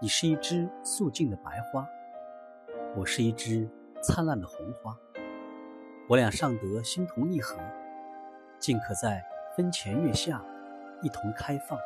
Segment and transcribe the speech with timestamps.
[0.00, 1.84] 你是一枝素净的白花，
[2.94, 3.68] 我是一枝
[4.00, 4.96] 灿烂的红花。
[6.08, 7.58] 我俩尚得心同意合，
[8.60, 9.24] 竟可在
[9.56, 10.40] 分前月下
[11.02, 11.76] 一同开放。